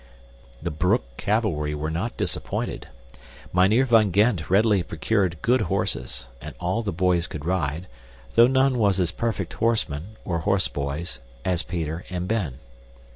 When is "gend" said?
4.11-4.49